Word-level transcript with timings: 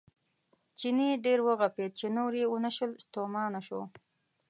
چیني 0.77 1.09
ډېر 1.25 1.39
وغپېد 1.47 1.91
چې 1.99 2.07
نور 2.17 2.31
یې 2.41 2.45
ونه 2.49 2.71
شول 2.75 2.91
ستومانه 3.03 3.61
شو. 3.67 3.81